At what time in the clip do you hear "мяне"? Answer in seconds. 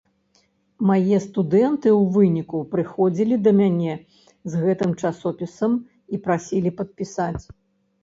3.61-3.93